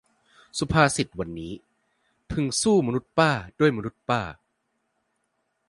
[0.59, 1.53] สุภาษิตวันนี้:
[2.31, 4.21] พึงสู้มนุษย์ป้าด้วยมนุษย์ป้า